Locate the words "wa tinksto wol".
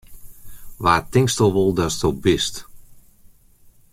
0.83-1.71